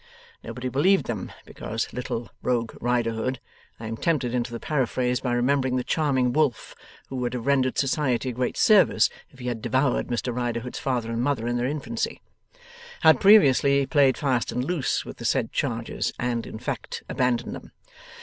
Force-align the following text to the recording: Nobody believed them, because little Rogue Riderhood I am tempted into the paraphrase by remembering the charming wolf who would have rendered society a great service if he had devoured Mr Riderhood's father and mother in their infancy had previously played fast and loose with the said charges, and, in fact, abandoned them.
Nobody 0.43 0.67
believed 0.67 1.05
them, 1.05 1.31
because 1.45 1.93
little 1.93 2.31
Rogue 2.41 2.73
Riderhood 2.81 3.37
I 3.79 3.85
am 3.85 3.97
tempted 3.97 4.33
into 4.33 4.51
the 4.51 4.59
paraphrase 4.59 5.19
by 5.19 5.31
remembering 5.31 5.75
the 5.75 5.83
charming 5.83 6.33
wolf 6.33 6.73
who 7.09 7.17
would 7.17 7.35
have 7.35 7.45
rendered 7.45 7.77
society 7.77 8.29
a 8.29 8.31
great 8.31 8.57
service 8.57 9.11
if 9.29 9.37
he 9.37 9.45
had 9.45 9.61
devoured 9.61 10.07
Mr 10.07 10.33
Riderhood's 10.35 10.79
father 10.79 11.11
and 11.11 11.21
mother 11.21 11.45
in 11.45 11.57
their 11.57 11.67
infancy 11.67 12.19
had 13.01 13.21
previously 13.21 13.85
played 13.85 14.17
fast 14.17 14.51
and 14.51 14.65
loose 14.65 15.05
with 15.05 15.17
the 15.17 15.23
said 15.25 15.51
charges, 15.51 16.11
and, 16.17 16.47
in 16.47 16.57
fact, 16.57 17.03
abandoned 17.07 17.53
them. 17.53 17.71